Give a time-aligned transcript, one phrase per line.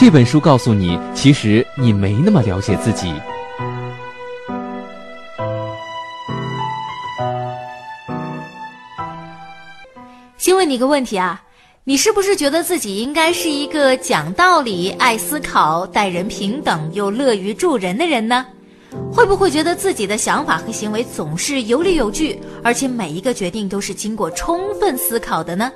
[0.00, 3.12] 这本书告诉你，其实你没那么了解自己。
[10.38, 11.42] 先问你一个问题啊，
[11.84, 18.46] 你是不是觉得自己应该是一个讲道理、爱思考、待人平等又乐于助人的人呢？
[19.12, 25.70] 会不会觉得自己的想法和行为总是有理有据，而且每一个决定都是经过充分思考的呢？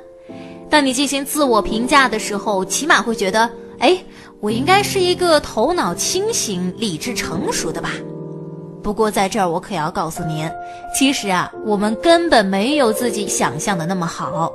[0.71, 3.49] 当你进行自我评价的时候，起码会觉得，
[3.79, 3.99] 哎，
[4.41, 7.91] 我应该是一个头脑清醒、理智成熟的吧？
[8.83, 10.51] 不过在这儿，我可要告诉您，
[10.95, 14.53] 其实啊，我们根本没有自己想象的那么好。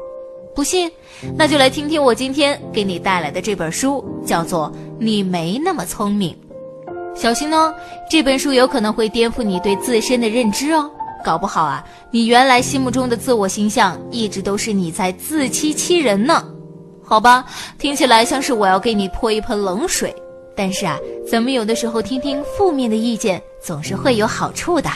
[0.55, 0.91] 不信，
[1.35, 6.35] 那就来听听我今天给你带来的这本书，叫做《你没那么聪明》。
[7.19, 7.73] 小心哦，
[8.09, 10.89] 这本书有可能会颠覆你对自身的认知哦。
[11.23, 16.45] 搞不好啊，你原来心目中的自我形象一直都是你在自欺欺人呢。
[17.09, 17.43] 好吧，
[17.79, 20.15] 听起来像是我要给你泼一盆冷水。
[20.55, 20.95] 但是啊，
[21.27, 24.88] 咱们有的时候听听负面的意见总是会有好处的。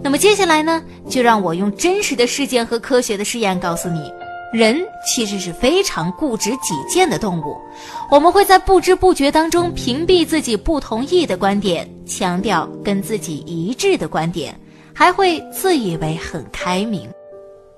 [0.00, 4.12] 那么接下来呢，就让我用真实的事件和科学的试验告诉你。
[4.52, 7.56] 人其实是非常固执己见的动物，
[8.12, 14.54] 我们会在不知不觉当中屏蔽自己不同意的观点，强调跟自己一致的观点，
[14.94, 17.10] 还会自以为很开明。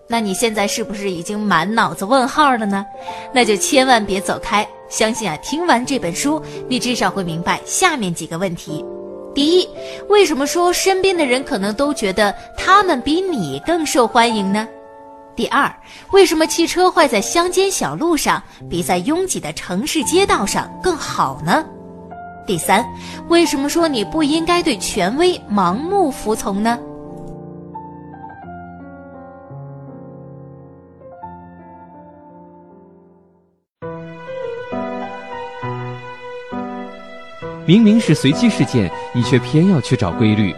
[0.09, 2.85] 那你现在是不是已经满脑子问号了呢？
[3.33, 8.85] 那就千万别走开，相信啊，听完这本书，你至少会明白下面几个问题：
[9.35, 9.69] 第一，
[10.09, 14.69] 为什么说身边的人可能都觉得他们比你更受欢迎呢？
[15.35, 15.75] 第二，
[16.11, 21.65] 为什么汽车坏在乡间小路上比在拥挤的城市街道上更好呢？
[22.47, 22.85] 第三，
[23.29, 26.79] 为什么说你不应该对权威盲目服从呢？
[37.65, 40.53] 明明是随机事件，你却偏要去找规律。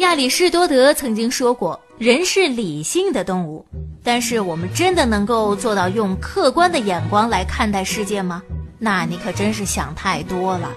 [0.00, 3.64] 亚里士多德曾经说过：“人是理性的动物。”
[4.02, 8.42] 但是，我们真的能够做到用客观的眼光来看待世界吗？
[8.78, 10.70] 那你可真是想太多了。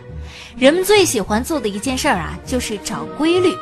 [0.58, 3.54] 人们最喜欢做的一件事儿啊，就是找规律。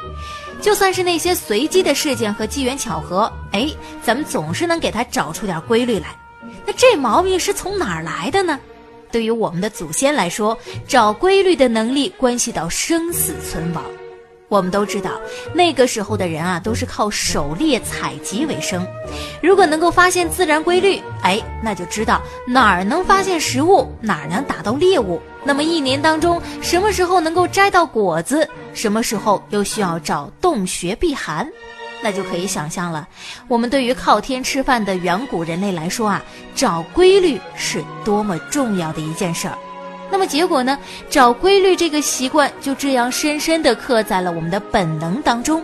[0.61, 3.69] 就算是那些随机的事件和机缘巧合，哎，
[4.03, 6.15] 咱们总是能给它找出点规律来。
[6.65, 8.59] 那这毛病是从哪儿来的呢？
[9.11, 10.57] 对于我们的祖先来说，
[10.87, 13.83] 找规律的能力关系到生死存亡。
[14.47, 15.11] 我们都知道，
[15.53, 18.85] 那个时候的人啊，都是靠狩猎采集为生。
[19.41, 25.21] 如果能够发现自然规律，哎，那就知道哪儿能发现食物，哪儿能打到猎物。
[25.43, 31.47] 那么一年当中，什么时候能够摘到果子，什么时候又需要找洞穴避寒，
[32.03, 33.07] 那就可以想象了。
[33.47, 36.21] 我们对于靠天吃饭的远古人类来说啊，
[36.53, 39.57] 找规律是多么重要的一件事儿。
[40.11, 40.77] 那么结果呢？
[41.09, 45.63] 找规律这个习惯就这样深深地刻在了我们的本能当中，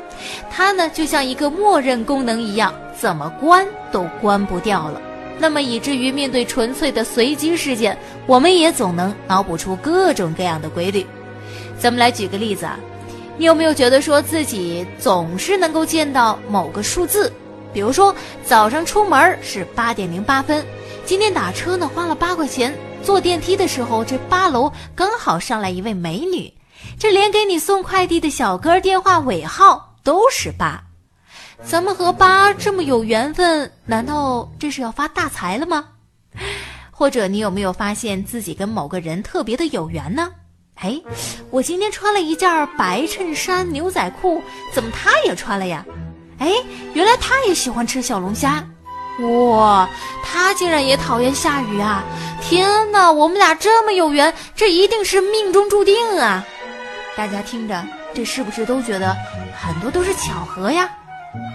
[0.50, 5.02] 它呢就像一个默认功能一样，怎么关都关不掉了。
[5.40, 11.06] 那么以至于面对纯粹的随机事件，我们也总能脑补出各种各样的规律。
[11.80, 12.80] 咱们来举个例子啊，
[13.38, 17.32] 你有没有觉得说自己总是能够见到某个数字？
[17.72, 20.66] 比如说早上出门是八点零八分，
[21.06, 22.74] 今天打车呢花了八块钱。
[23.04, 26.52] 坐电梯的时候，这八楼刚好上来一位美女，
[26.98, 30.84] 这连给你送快递的小哥电话尾号都是八，
[31.66, 35.86] 咱们和八这么有缘分，难道这是要发大财了吗？
[36.92, 40.30] 或者你有没有发现自己跟某个人特别的有缘呢？
[40.76, 41.00] 哎，
[41.50, 44.42] 我今天穿了一件白衬衫牛仔裤，
[44.74, 45.86] 怎么他也穿了呀？
[46.40, 46.54] 哎，
[46.94, 48.64] 原来他也喜欢吃小龙虾。
[49.20, 49.90] 哇，
[50.24, 52.04] 他竟然也讨厌下雨啊！
[52.40, 56.46] 天哪，我们俩这么有缘，这一定是命中注定啊！
[57.16, 59.16] 大家听着，这是不是都觉得
[59.60, 60.88] 很多都是巧合呀？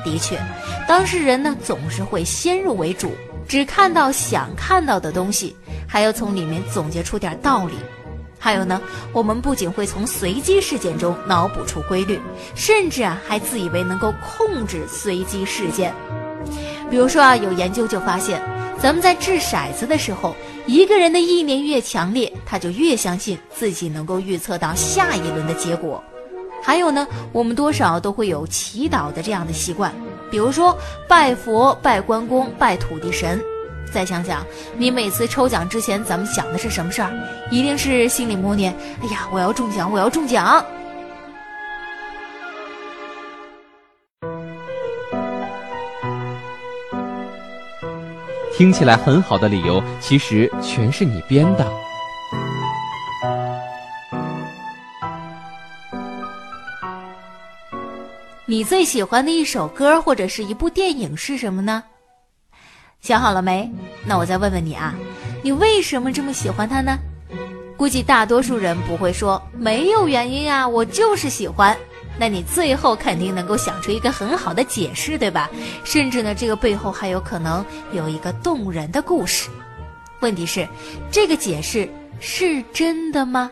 [0.04, 0.38] 的确，
[0.86, 3.12] 当事人呢总是会先入为主，
[3.48, 5.56] 只看到想看到的东西，
[5.88, 7.74] 还要从里面总结出点道理。
[8.38, 8.82] 还有呢，
[9.12, 12.20] 我们不仅会从随机事件中脑补出规律，
[12.56, 15.94] 甚至啊还自以为能够控制随机事件。
[16.90, 18.42] 比如说啊，有研究就发现，
[18.80, 20.34] 咱们在掷骰子的时候，
[20.66, 26.02] 一个人的意念越强烈，他就越相信自己能够预测到下一轮的结果。
[26.62, 29.92] 还有呢我们多少都会有祈祷的这样的习惯
[30.30, 30.76] 比如说
[31.08, 33.40] 拜佛拜关公拜土地神。
[33.92, 34.42] 再想想
[34.78, 37.12] 你每次抽奖之前咱们想的是什么事儿？
[37.50, 40.64] 一定是心里默念哎呀我要中奖我要中奖。
[48.56, 51.66] 听起来很好的理由其实全是你编的。
[58.52, 61.82] 你最喜欢的一首歌或者是一部电影是什么呢？
[63.00, 63.72] 想好了没？
[64.04, 64.94] 那我再问问你啊，
[65.42, 66.98] 你为什么这么喜欢它呢？
[67.78, 71.74] 估计大多数人不会说没有原因啊，我就是喜欢。
[72.18, 75.48] 那你最后肯定能够想出一个很好的解释，对吧？
[75.82, 77.64] 甚至呢，这个背后还有可能
[77.94, 79.48] 有一个动人的故事。
[80.20, 80.68] 问题是，
[81.10, 81.88] 这个解释
[82.20, 83.50] 是真的吗？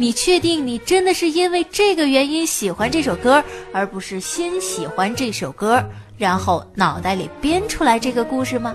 [0.00, 3.42] 你确定你真的是因为这个原因喜欢这首歌，
[3.72, 5.84] 而不是先喜欢这首歌，
[6.16, 8.72] 然后脑袋里编出来这个故事吗？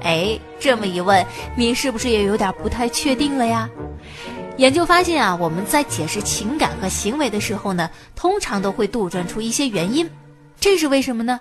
[0.00, 1.24] 哎，这么一问，
[1.54, 3.68] 你是不是也有点不太确定了呀？
[4.56, 10.08] 研究发现啊，我们在解释情感和行为的时候呢，通常都会杜撰出一些原因，
[10.58, 11.38] 这是为什么呢？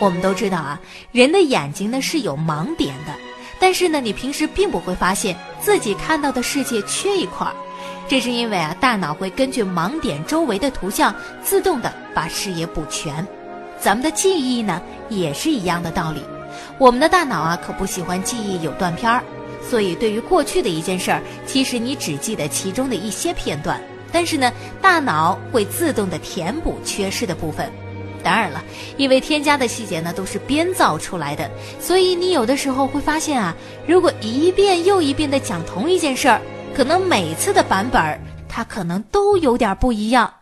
[0.00, 0.80] 我们都知道啊，
[1.12, 3.14] 人的眼睛呢是有盲点的，
[3.60, 7.54] 但是呢，你平时并不会发现自己看到的世界缺一块儿。
[8.06, 13.26] 这是因为啊，大脑会根据盲点周围的图像，自动的把视野补全。
[13.80, 16.22] 咱们的记忆呢，也是一样的道理。
[16.78, 19.24] 我们的大脑啊，可不喜欢记忆有断片儿，
[19.68, 23.80] 所以对于过去的一件事儿，其实你只记得其中的一些片段，
[24.12, 24.52] 但是呢，
[24.82, 27.70] 大脑会自动的填补缺失的部分。
[28.22, 28.62] 当然了，
[28.96, 33.56] 因为添加的细节呢都是编造出来的，所以你有的时候会发现啊，
[33.86, 36.40] 如果一遍又一遍的讲同一件事儿。
[36.74, 40.32] 可能每次的版本，它可能都有点不一样。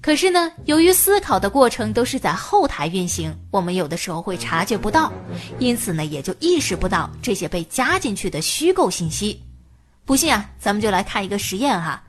[0.00, 5.12] 可是呢，由于思考的过程都是在后台运行，我们有的时候会察觉不到，
[5.58, 9.40] 因此呢，也就意识不到这些被加进去的虚构信息。
[10.04, 12.02] 不信啊，咱们就来看一个实验哈。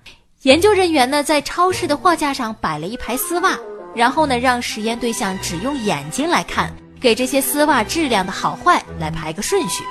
[0.44, 3.58] 研究人员呢，在超市的货架上摆了一排丝袜，
[3.94, 9.84] 然后呢，让实验对象只用眼睛来看，给这些丝袜质量的好坏来排个顺序。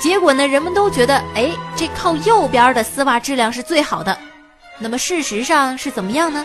[0.00, 4.16] 结果呢，人们都觉得，哎，这靠右边的丝袜质量是最好的。
[4.78, 6.44] 那么事实上是怎么样呢？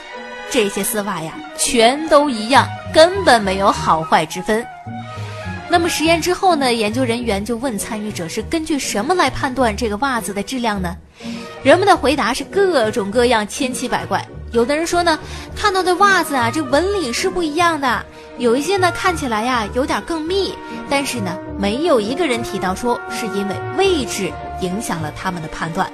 [0.50, 4.66] 这些丝袜呀，全都一样，根本没有好坏之分。
[5.70, 10.96] 那么实验之后呢，研究人员就问参与者是根据什么来判断这个袜子的质量呢？
[11.64, 14.26] 人们的回答是各种各样，千奇百怪。
[14.52, 15.20] 有的人说呢，
[15.56, 18.04] 看到的袜子啊，这纹理是不一样的。
[18.38, 20.56] 有一些呢，看起来呀有点更密，
[20.90, 24.32] 但是呢，没有一个人提到说是因为位置
[24.62, 25.92] 影响了他们的判断。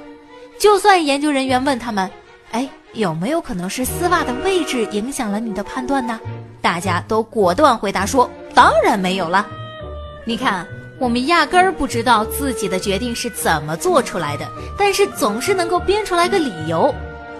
[0.58, 2.10] 就算研究人员问他们，
[2.52, 6.18] 哎，有没有可能是丝袜的位置影响了你的判断呢？
[6.62, 9.46] 大家都果断回答说，当然没有了。
[10.24, 10.66] 你看，
[10.98, 14.48] 我们压根儿不知道自己的决定是怎么做出来的，
[14.78, 16.94] 但是总是能够编出来个理由。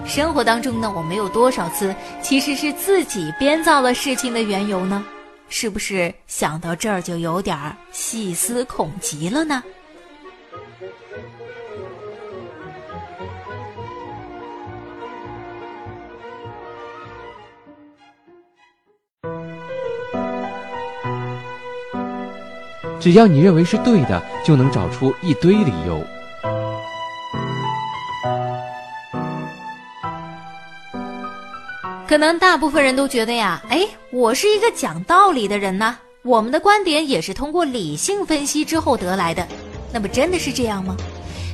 [0.05, 5.05] 生活当中呢，我们有多少次其实是自己编造了事情的缘由呢？
[5.49, 7.57] 是不是想到这儿就有点
[7.93, 9.63] 细思恐极了呢？
[22.99, 26.03] 只要你认为是对的，就能找出一堆理由。
[32.09, 39.47] 可能大部分人都觉得呀，哎，我是一个讲道理的人呢，我们的观点也是通过理性分析之后得来的。
[39.93, 40.97] 那么真的是这样吗？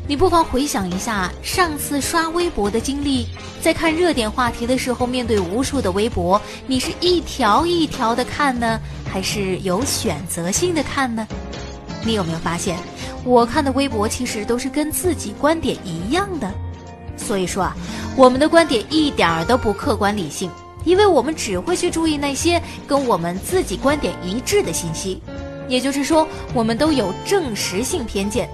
[0.08, 3.28] 你不妨回想一下上次刷微博的经历，
[3.60, 11.26] 在看热点话题的时候，面对无数的微博，你是一条一条的看呢，还是有选择性的看呢？
[12.04, 12.76] 你有没有发现，
[13.24, 16.52] 我看的微博其实都是跟自己观点一样的？
[17.16, 17.76] 所以说啊，
[18.16, 20.50] 我们的观点一点儿都不客观理性，
[20.84, 25.22] 因为我们只会去注意那些跟我们自己观点一致的信息。
[25.68, 28.50] 也就是说，我们都有证实性偏见。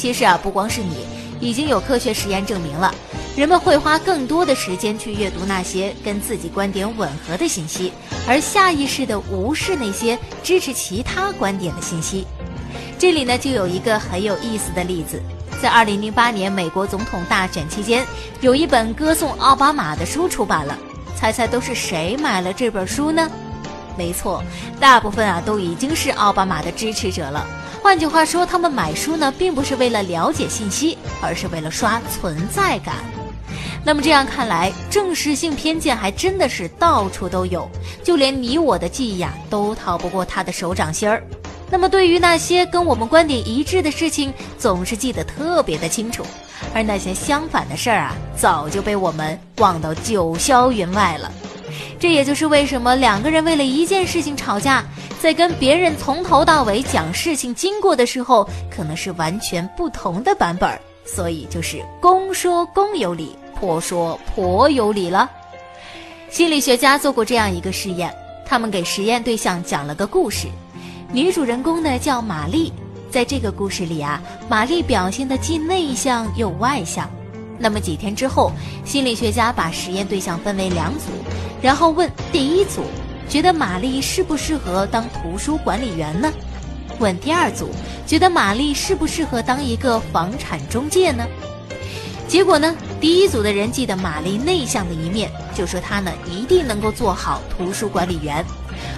[0.00, 1.04] 其实啊，不光是你，
[1.46, 2.90] 已经有科学实验证明了，
[3.36, 7.92] 人们会花更多的时间去阅读那些跟自己观点吻合的信息，
[8.26, 12.26] 而下意识地无视那些支持其他观点的信息。
[12.98, 15.20] 这里呢，就有一个很有意思的例子。
[15.60, 18.06] 在二零零八年美国总统大选期间，
[18.40, 20.78] 有一本歌颂奥巴马的书出版了。
[21.14, 23.30] 猜猜都是谁买了这本书呢？
[23.98, 24.42] 没错，
[24.80, 27.46] 大部分啊都已经是奥巴马的支持者了。
[27.82, 32.96] 换句话说，他们买书呢，并不是为了了解信息，而是为了刷存在感。
[33.82, 37.68] 那么这样看来，正实性偏见还真的是到处都有，
[38.04, 41.22] 就连你我的记忆啊，都逃不过他的手掌心儿。
[41.70, 46.22] 那么，对于那些跟我们观点一致的事情，总是记得特别的清楚；
[46.74, 51.32] 而那些相反的事儿啊，早就被我们忘到九霄云外了。
[51.98, 54.84] 这也就是为什么两个人为了一件事情吵架，
[55.20, 60.70] 在跟别人从头到尾讲事情经过的时候，可能是完全不同的版本。
[61.04, 65.28] 所以就是公说公有理，婆说婆有理了。
[66.28, 68.14] 心理学家做过这样一个实验，
[68.46, 70.46] 他们给实验对象讲了个故事，
[71.12, 72.72] 女主人公呢叫玛丽。
[73.10, 77.10] 在这个故事里啊，玛丽表现的既内向又外向。
[77.60, 78.50] 那么几天之后，
[78.86, 81.12] 心理学家把实验对象分为两组，
[81.60, 82.82] 然后问第一组，
[83.28, 86.32] 觉得玛丽适不适合当图书管理员呢？
[86.98, 87.68] 问第二组，
[88.06, 91.26] 觉得玛丽适不适合当一个房产中介呢？
[92.26, 98.42] 结果呢，第一组的人记得玛丽内向的一面，就说她呢一定能够做好图书管理员，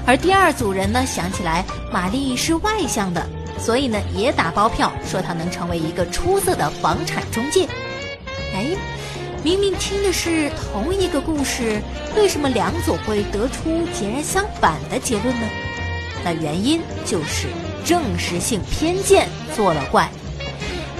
[0.07, 3.26] 而第二组人呢想起来玛丽是外向的。
[3.59, 7.69] 所以呢，也打包票说她能成为一个出色的房产中介。
[8.54, 8.66] 哎，
[9.42, 11.80] 明明听的是同一个故事，
[12.16, 15.47] 为什么两组会得出截然相反的结论呢？
[16.25, 17.49] 那原因就是
[17.85, 20.09] 证实性偏见作了怪。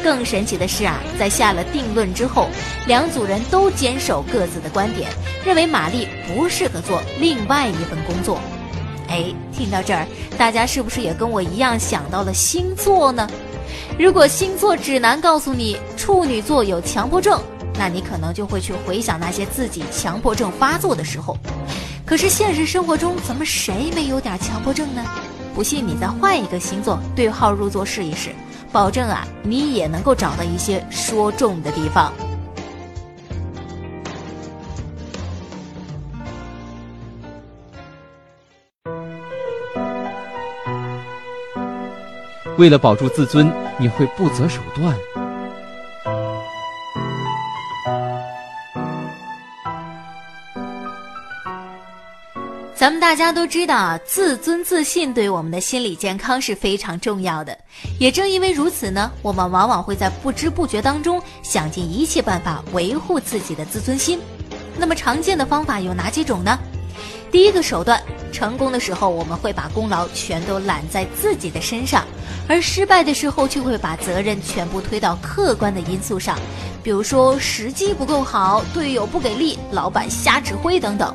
[0.02, 2.49] 更神奇的是啊，在下了定论之后，
[2.88, 5.09] 两组人都坚守各自的观点，
[5.44, 8.40] 认为玛丽不适合做另外一份工作。
[9.09, 10.04] 哎，听到这儿，
[10.37, 13.28] 大家是不是也跟我一样想到了星座呢？
[13.99, 17.40] 如果星座指南告诉你处女座有强迫症，
[17.78, 21.37] 那你可能就会去回想那些自己强迫症发作的时候。
[22.04, 25.04] 可是现实生活中，怎么谁没有点强迫症呢？
[25.54, 28.30] 不信你再换一个星座对号入座试一试，
[28.72, 32.12] 保证啊，你也能够找到一些说中的地方。
[42.62, 44.97] 为了保住自尊，你会不择手段。
[52.73, 57.59] 咱们大家都知道啊，自尊自信对我们的心理健康是非常重要的。
[57.99, 64.21] 也正因为如此呢，我们往往会在不知不觉当中想尽一切办法维护自己的自尊心。
[64.78, 66.57] 那么常见的方法有哪几种呢？
[67.33, 68.00] 第一个手段，
[68.32, 72.04] 成功的时候我们会把功劳全都揽在自己的身上。
[72.48, 76.36] 而失败的时候，却会把责任全部推到客观的因素上，
[76.82, 81.14] 比如说时机不够好、队友不给力、老板瞎指挥等等。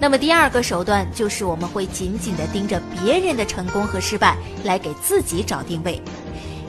[0.00, 6.02] 那么第二个手段就是我们会紧紧地盯着别人的成功和失败，来给自己找定位。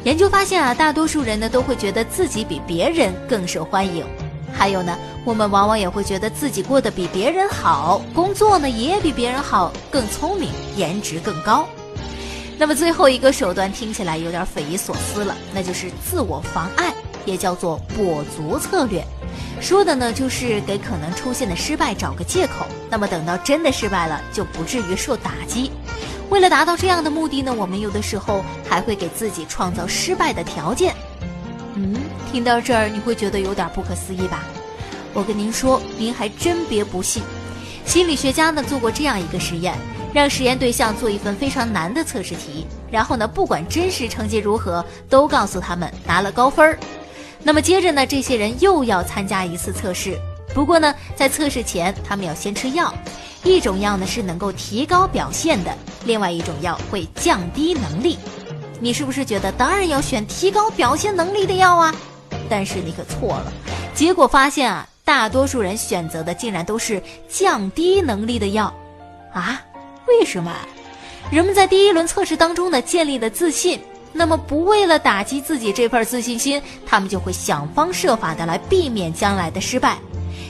[0.04, 4.06] 研究发现啊，大多数人呢都会觉得自己比别人更受欢迎，
[4.54, 4.98] 还有呢，
[5.28, 11.68] 我们往往也会觉得自己过得比别人好，工作呢也比别人好，更聪明，颜值更高。
[12.58, 16.94] 那么最后一个手段听起来有点匪夷所思了，那就是自我妨碍，
[17.26, 19.04] 也叫做跛足策略。
[19.60, 25.74] 说的呢就是给可能出现的失败找个借口，那么等到真的失败了，就不至于受打击。
[26.30, 30.96] 为了达到这样的目的呢，我们有的时候还会给自己创造失败的条件。
[31.76, 31.94] 嗯，
[32.32, 34.42] 听到这儿你会觉得有点不可思议吧？
[35.18, 37.24] 我跟您说，您还真别不信。
[37.86, 39.74] 心理学家呢做过这样一个实验。
[40.14, 46.78] 让实验对象做一份非常难的测试题，然后呢，不管真实成绩如何，都告诉他们拿了高分儿。
[47.42, 50.18] 那么接着呢，这些人又要参加一次测试。
[50.54, 52.94] 不过呢，在测试前，他们要先吃药。
[53.44, 58.20] 一种药呢是能够提高表现的，另外一种药会降低能力。
[58.80, 61.94] 你是不是觉得当然要选提高表现能力的药啊？
[62.48, 63.52] 但是你可错了。
[63.94, 68.66] 结果发现啊，大多数人选择的竟然都是降低能力的药，
[69.32, 69.62] 啊？
[70.06, 70.54] 为什么
[71.32, 73.80] 人们在第一轮测试当中呢建立了自信？
[74.12, 79.98] 那么不为了打击自己这份自信心，他们就会想方设法的来避免将来的失败。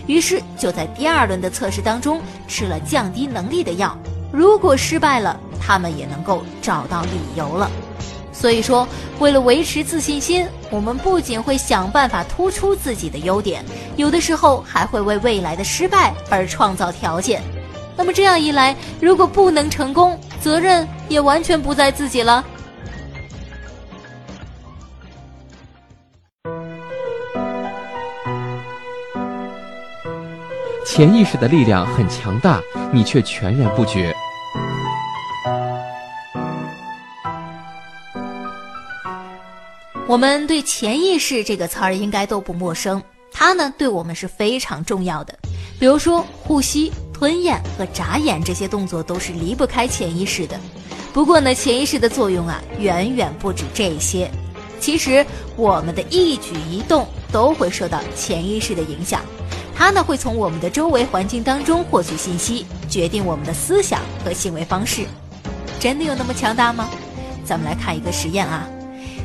[0.07, 3.95] 于是就在第二轮的测试当中吃了降低能力的药。
[4.31, 7.69] 如果失败了，他们也能够找到理由了。
[8.39, 13.65] 所以说，为了维持自信心，我们不仅会想办法突出自己的优点，
[13.95, 17.41] 有的时候还会为未来的失败而创造条件。
[17.95, 22.45] 那么这样一来，如果不能成功，责任也完全不在自己了。
[30.85, 34.15] 潜意识的力量很强大，你却全然不觉。
[40.07, 45.37] 我们对潜意识这个词儿应该都不陌生，它呢对我们是非常重要的。
[45.79, 46.91] 比如说呼吸。
[47.19, 50.55] 吞咽和眨眼这些动作都是离不开潜意识的。
[51.11, 54.29] 不过呢，潜意识的作用啊，远远不止这些。
[54.79, 59.21] 其实我们的一举一动都会受到潜意识的影响。
[59.75, 65.07] 它呢会从我们的周围环境当中获取信息，决定我们的思想和行为方式。
[65.79, 66.87] 真的有那么强大吗？
[67.43, 68.69] 咱们来看一个实验啊。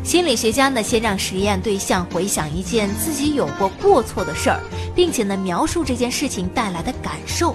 [0.04, 4.60] 心理学家呢先让实验对象回想一件自己有过过错的事儿，
[4.96, 7.54] 并且呢描述这件事情带来的感受。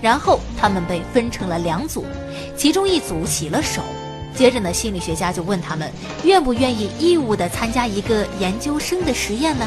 [0.00, 2.04] 然后他们被分成了两组，
[2.56, 3.82] 其中一组洗了手。
[4.34, 5.90] 接着呢，心理学家就问他们
[6.22, 9.66] 愿不愿意义务地参加一个研究生的实验呢？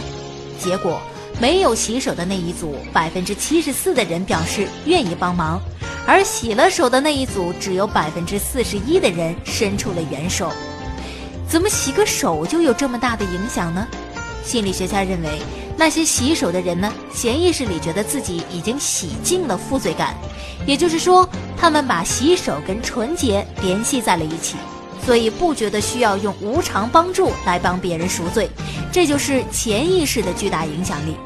[0.57, 1.01] 结果，
[1.41, 5.59] 没有洗手的那一组，百分之七十四的人表示愿意帮忙，
[6.07, 10.49] 而洗了手的那一组，只有百分之四十一的人伸出了援手。
[11.51, 13.85] 怎么洗个手就有这么大的影响呢？
[14.41, 15.41] 心理学家认为。
[15.75, 20.15] 那些洗手的人呢，潜意识里觉得自己已经洗净了负罪感，
[20.65, 21.27] 也就是说，
[21.57, 24.55] 他们把洗手跟纯洁联系在了一起，
[25.05, 28.49] 所以不觉得需要用无偿帮助来帮别人赎罪，
[28.91, 31.17] 这就是潜意识的巨大影响力。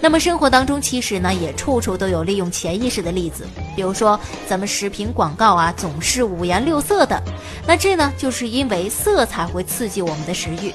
[0.00, 7.20] 那么生活当中其实呢，也处处都有利用潜意识的例子，比如说咱们食品广告啊，总是五颜六色的，
[7.66, 10.72] 那这呢，就是因为色彩会刺激我们的食欲。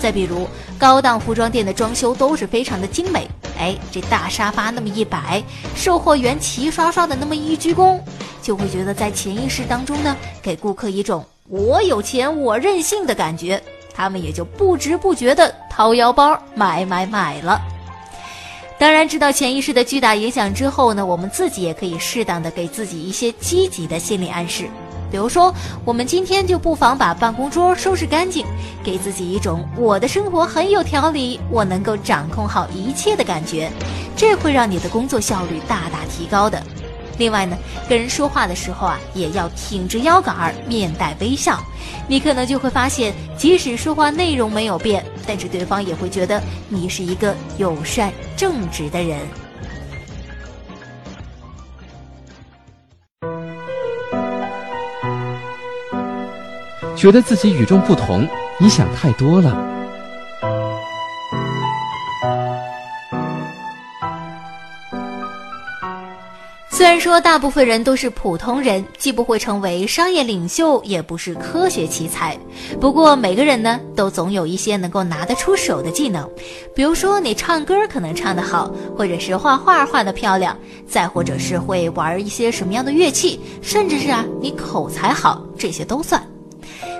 [0.00, 0.48] 再比如，
[0.78, 5.42] 高档服装店的装修都是非常的精美，哎，这大沙发那么一摆，
[5.76, 8.00] 售货员齐刷刷的那么一鞠躬，
[8.40, 13.62] 就会觉得在潜意识当中呢，给顾客一种我有钱我任性的感觉，
[13.92, 17.60] 他们也就不知不觉的掏腰包买买买了。
[18.80, 24.70] 当然，知道潜意识的巨大影响之后呢，我们自己也可以适当的给自己一些积极的心理暗示。
[25.10, 28.46] 比如说，我们今天就不妨把办公桌收拾干净，
[28.82, 33.70] 给自己一种我的生活很有条理，我能够掌控好一切的感觉，
[34.16, 36.62] 这会让你的工作效率大大提高的。
[37.18, 37.54] 另外呢，
[37.86, 41.62] 跟人说话的时候啊，也要挺直腰杆儿，面带微笑，
[42.08, 49.16] 你可能就会发现，即使说话内容没有变，但是对方也会觉得你是一个友善正直的人。
[56.96, 58.26] 觉得自己与众不同，
[58.58, 59.79] 你想太多了。
[66.80, 72.34] 虽然说大部分人都是普通人，既不会成为商业领袖，也不是科学奇才，
[72.80, 76.26] 不过每个人呢，都总有一些能够拿得出手的技能。
[76.74, 80.56] 比如说，你唱歌可能唱得好，或者是画画画得漂亮，
[80.88, 86.26] 再或者是会玩一些什么样的乐器，甚至是啊，你口才好，这些都算。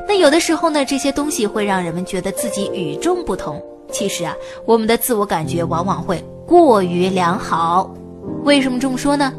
[0.07, 3.59] 那有的时候呢，这些东西会让人们觉得自己与众不同。
[3.91, 4.35] 其实啊，
[4.67, 7.91] 我们的自我感觉往往会过于良好。
[8.45, 9.33] 为什么这么说呢？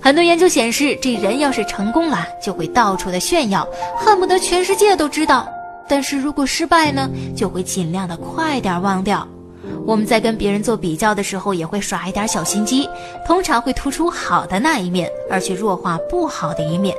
[0.00, 3.66] 很多研究显示，这人要是成功了，就会到处的炫耀，
[3.98, 5.46] 恨不得全世界都知道；
[5.88, 9.26] 但是如果失败呢，就会尽量的快点忘掉。
[9.84, 12.88] 我们在跟别人做比较的时候，也会耍一点小心机，
[13.26, 16.94] 通常会突出好的那一面，而去弱化不好的一面。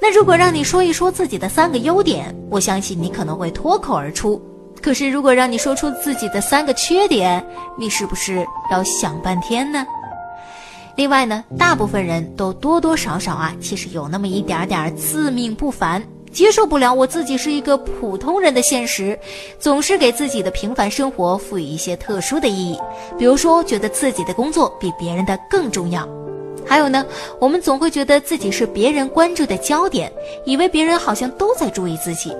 [0.00, 4.40] 那如果让你说一说自己的三个优点，我相信你可能会脱口而出。
[4.82, 7.44] 可是如果让你说出自己的三个缺点，
[7.78, 9.86] 你是不是要想半天呢？
[10.96, 16.02] 另外呢，大部分人都多多少少啊，其实有那么一点点自命不凡，
[16.32, 19.18] 接受不了我自己是一个普通人的现实，
[19.58, 22.78] 总是给自己的平凡生活赋予一些特殊的意义，
[23.18, 26.08] 比如说觉得自己的工作比别人的更重要。
[26.64, 27.04] 还有呢，
[27.40, 30.10] 我们总会觉得自己是别人关注的焦点，
[30.46, 32.32] 以为别人好像都在注意自己。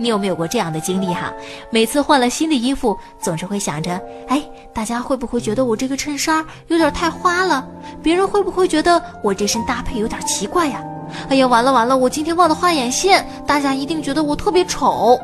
[0.00, 1.30] 你有没有过这样的经历哈？
[1.68, 7.68] 每次换了新的衣服，总是会想着，哎，大家会不会觉得我这个衬衫有点太花了？
[8.02, 10.82] 别人会不会觉得我这身搭配有点奇怪呀？
[11.28, 15.20] 哎呀，完了完了，我今天忘了画眼线，大家一定觉得我特别丑。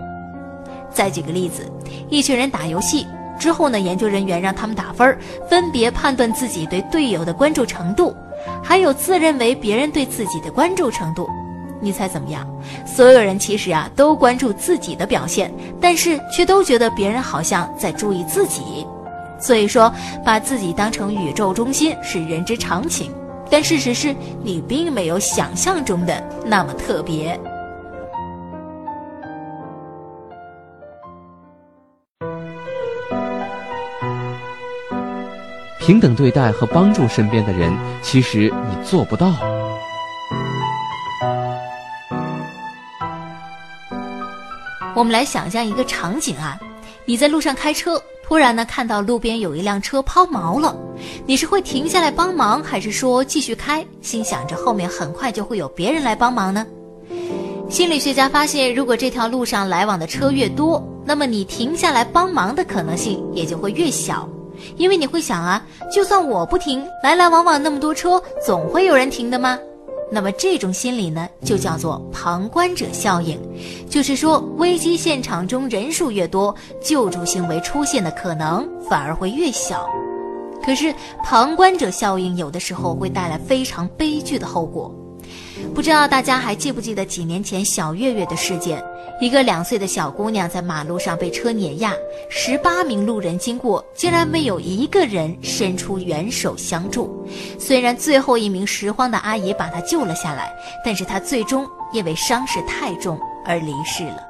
[0.93, 1.63] 再举个例子，
[2.11, 3.07] 一群人打游戏
[3.39, 8.15] 之后呢，研究人员让他们打分，分别判断自己对队友的关注程度。
[8.63, 11.27] 还有自认为别人对自己的关注程度，
[11.87, 12.45] 你猜怎么样？
[12.85, 18.85] 所有人其实啊都关注自己的表现，但是却都觉得别人好像在注意自己。
[19.39, 19.93] 所以说，
[20.25, 23.13] 把自己当成宇宙中心是人之常情，
[23.49, 27.39] 但事实是你并没有想象中的那么特别。
[35.79, 37.73] 平等对待和帮助身边的人，
[38.03, 39.56] 其实你做不到。
[44.97, 46.59] 我们来想象一个场景啊，
[47.05, 50.75] 你在路上开车，突然呢看到路边有一辆车抛锚了，
[51.27, 56.67] 你是会停下来帮忙，还是说继续开，心想着后面很快就会有别人来帮忙呢？
[57.69, 64.27] 心理学家发现，如果这条路上来往的车越多，那么你停下来帮忙的可能性也就会越小。
[64.79, 69.59] 因为你会想啊，就算我不停，来来往往那么多车，总会有人停的吗？
[70.11, 73.41] 那么这种心理呢，就叫做旁观者效应，
[73.91, 79.89] 就是说危机现场中人数越多，救助行为出现的可能反而会越小。
[80.65, 84.95] 可是旁观者效应有的时候会带来非常悲剧的后果。
[85.75, 88.83] 不知道大家还记不记得几年前小月月的事件？
[89.21, 91.93] 一个两岁的小姑娘在马路上被车碾压，
[92.29, 97.27] 十八名路人经过，竟然没有一个人伸出援手相助。
[97.59, 100.53] 虽然最后一名拾荒的阿姨把她救了下来，
[100.85, 104.23] 但是她最终因为伤势太重而离世了。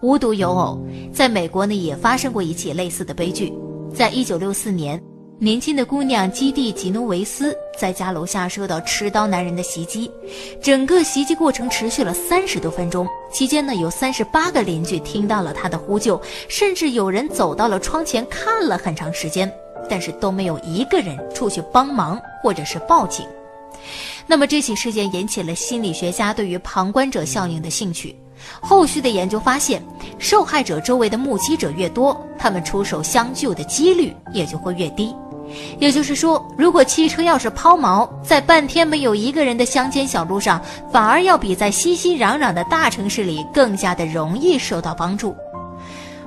[0.00, 0.78] 无独有偶，
[1.12, 3.52] 在美国呢也发生过一起类似的悲剧，
[3.94, 5.00] 在一九六四年。
[5.42, 10.10] 年轻的姑娘基蒂·吉诺维斯在家楼下受到持刀男人的袭击，
[10.60, 13.08] 整个袭击过程持续了三十多分钟。
[13.32, 19.50] 期间呢，有三十八个邻居听到了他的呼救，甚至有人走到了窗前看了很长时间，
[19.88, 23.24] 但是都没有一个人出去帮忙或者是报警。
[24.26, 28.14] 那么这起事件引起了心理学家对于旁观者效应的兴趣。
[28.60, 29.82] 后续的研究发现，
[30.18, 35.14] 受害者周围的目击者越多，他们出手相救的几率也就会越低。
[35.78, 40.60] 也就是说，如果汽车要是抛锚在半天没有一个人的乡间小路上，
[40.92, 45.34] 反而要比在熙熙攘攘的大城市里更加的容易受到帮助。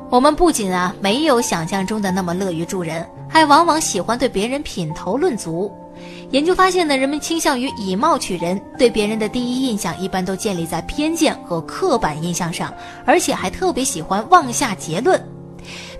[0.10, 5.72] 我们不仅啊没有想象中的那么乐于助人，还往往喜欢对别人品头论足。
[6.32, 12.74] 研究发现呢，人们倾向于以貌取人，对别人的第一印象一般都建立在偏见和刻板印象上，
[13.06, 15.24] 而且还特别喜欢妄下结论。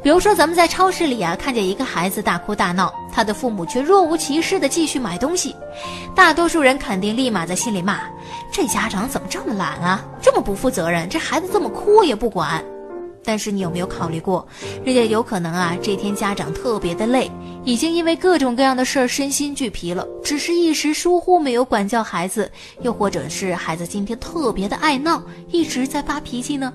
[0.04, 5.56] 比如说，咱们在超市里啊，看见一个孩子大哭大闹，他的父母却若无其事的继续买东西，
[6.14, 8.02] 大多数人肯定立马在心里骂：
[8.52, 12.62] 这家长怎么这么懒啊，这么不负责任，这孩子这么哭也不管。
[13.24, 14.46] 但是你有没有考虑过，
[14.84, 17.32] 人家有可能啊，这天家长特别的累，
[17.64, 26.74] 已经因为各种各样的事儿身心俱疲了，只是一时疏忽没有管教孩子，又或者是孩子今天特别的爱闹，一直在发脾气呢？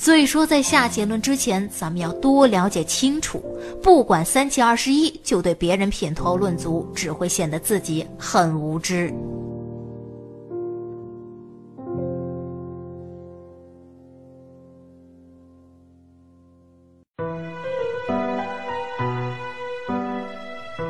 [0.00, 3.38] 所以说，在下结论之前，咱们要多了解清楚，
[3.82, 9.12] 不管三七二十一就对别人品头论足，只会显得自己很无知。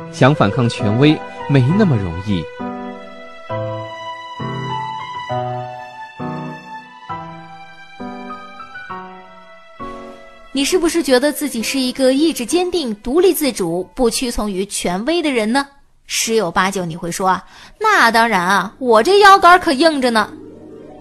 [0.09, 1.19] 想反抗权威，
[1.49, 2.41] 没那么容易。
[10.61, 15.65] 你是不是觉得自己是一个意志坚定、独立自主、不屈从于权威的人呢？
[16.05, 17.43] 十有八九你会说啊，
[17.79, 20.31] 那当然啊，我这腰杆可硬着呢。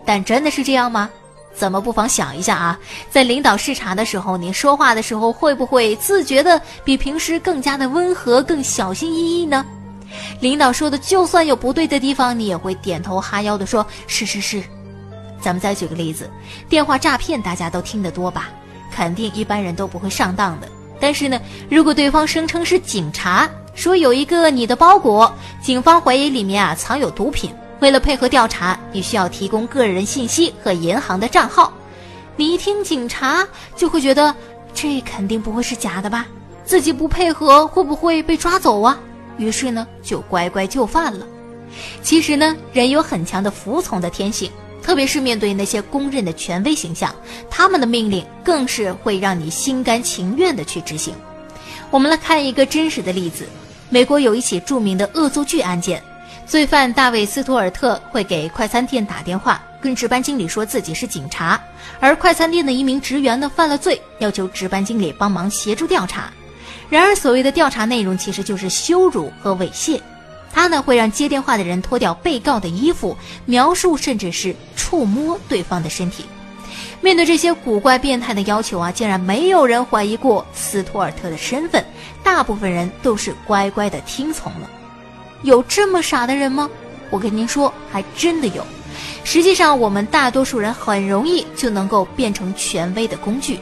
[0.07, 1.11] 但真的是这样吗？
[1.55, 9.63] 咱们不妨想一下啊，在领导视察的时候，你说话的时候会不会自觉的比平时更加的温和、更小心翼翼呢？
[10.41, 14.63] 领导说的就算有不对的地方，你也会点头哈腰的说是是是。
[15.39, 16.31] 咱们再举个例子，
[16.67, 18.49] 电话诈骗大家都听得多吧？
[18.91, 20.69] 肯定一般人都不会上当的。
[20.99, 27.51] 但是呢，如果对方声称是警察，说有一个你的包裹，警方怀疑里面啊藏有毒品，
[27.81, 31.73] 为了配合调查，你需要提供个人信息和银行的账号。
[32.37, 34.35] 你一听警察，就会觉得
[34.75, 36.27] 这肯定不会是假的吧？
[36.65, 38.99] 自己不配合会不会被抓走啊？
[39.39, 41.27] 于是呢，就乖乖就范了。
[42.03, 44.51] 其实呢，人有很强的服从的天性。
[44.83, 47.15] 特别是面对那些公认的权威形象，
[47.51, 51.15] 他们的命令更是会让你心甘情愿地去执行。
[51.91, 53.47] 我们来看一个真实的例子：
[53.89, 56.03] 美国有一起著名的恶作剧案件，
[56.47, 61.61] 罪犯大卫·斯图尔特会给快餐店打电话，跟值班经理说自己是警察，
[61.99, 66.31] 而快餐店的一名职员呢犯了罪，要求值班经理帮忙协助调查。
[66.89, 70.01] 然而，所谓的调查内容其实就是羞辱和猥亵。
[70.53, 76.25] 他呢会让接电话的人脱掉被告的衣服，描述甚至是触摸对方的身体。
[77.01, 81.83] 面对这些古怪变态的要求啊，竟然没有人怀疑过斯图尔特的身份，
[82.23, 84.69] 大部分人都是乖乖的听从了。
[85.43, 86.69] 有这么傻的人吗？
[87.09, 88.63] 我跟您说，还真的有。
[89.25, 93.59] 实际上，我们大多数人很容易就能够变成权威的工具。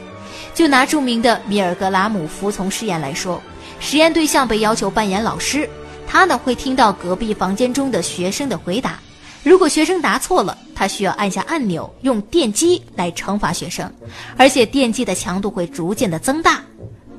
[0.53, 3.41] 就拿著名的米尔格拉姆服从实验来说，
[3.79, 5.69] 实验对象被要求扮演老师。
[6.11, 8.99] 他呢会听到隔壁房间中的学生的回答，
[9.43, 13.89] 如果学生答错了，他需要按下按钮，用电击来惩罚学生，
[14.35, 16.61] 而且电击的强度会逐渐的增大。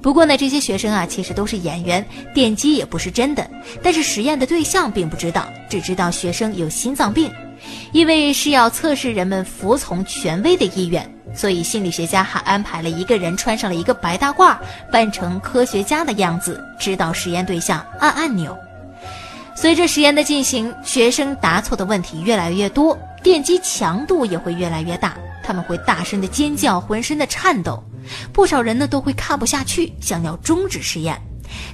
[0.03, 3.49] 不过呢，这些学生啊其实都是演员，电击也不是真的。
[3.81, 7.31] 但是实验的对象并不知道，只知道学生有心脏病。
[7.93, 14.57] 因为是要测试人们服从权威的意愿，所以心理学家还安排了一个人穿上了一个白大褂，
[14.91, 18.57] 扮成科学家的样子，指导实验对象按按钮。
[19.61, 27.85] 随着实验的进行，学生答错的问题越来越多，电击强度也会越来越大，他们会大声的尖叫，浑身的颤抖，
[28.33, 31.21] 不少人呢都会看不下去，想要终止实验。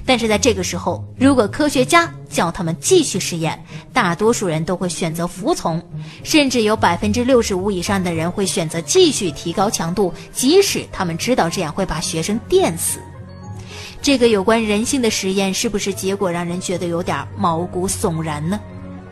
[0.05, 3.57] 但是在这个时候，如果科学家叫他们继续实验，
[3.93, 5.81] 大多数人都会选择服从，
[6.25, 12.99] 甚至有百分之六十五以上的人会选择继续提高强度，即使他们知道这样会把学生电死。
[14.07, 18.57] 这个有关人性的实验，是不是结果让人觉得有点毛骨悚然呢？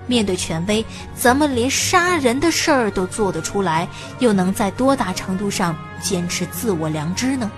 [0.07, 3.85] 面对权威，咱们连杀人的事儿都做得出来，
[4.19, 7.51] 又能在多大程度上坚持自我良知呢？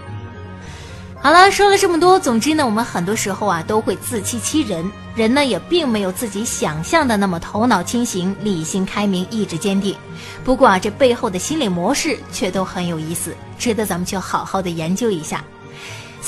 [1.21, 9.95] 好了，说了这么多，总之呢，我们很多时候啊都会自欺欺人，人呢也并没有自己想象的那么头脑清醒、理性开明、意志坚定。
[10.43, 15.43] 不过啊，这背后的心理模式却都很有意思，值得咱们去好好的研究一下。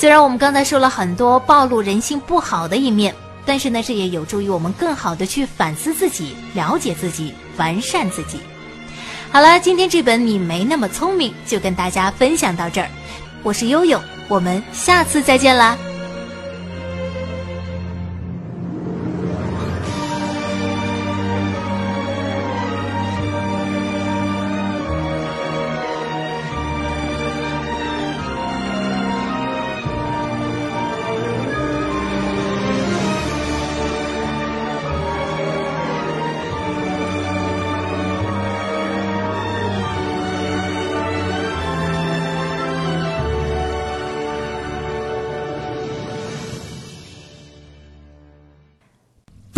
[0.00, 8.40] 虽然我们刚才说了很多暴露人性不好的一面，但是呢，这也有助于我们更好的去反思自己、了解自己、完善自己。
[9.30, 12.88] 好了，今天这本你没那么聪明就跟大家分享到这儿，
[13.42, 15.76] 我是悠悠，我们下次再见啦。